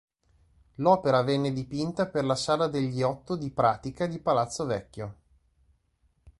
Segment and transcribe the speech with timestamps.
[0.77, 5.15] L'opera venne dipinta per la sala degli Otto di Pratica di Palazzo Vecchio.